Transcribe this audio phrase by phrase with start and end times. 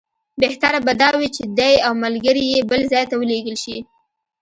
[0.41, 3.77] بهتره به دا وي چې دی او ملګري یې بل ځای ته ولېږل شي.